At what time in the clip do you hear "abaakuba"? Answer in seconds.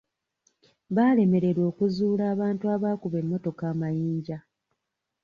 2.75-3.17